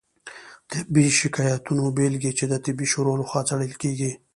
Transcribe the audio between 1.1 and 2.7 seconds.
شکایتونو بیلګې چې د